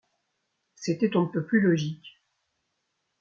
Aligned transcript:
C’était 0.73 1.15
on 1.15 1.25
ne 1.25 1.31
peut 1.31 1.45
plus 1.45 1.61
logique. 1.61 2.23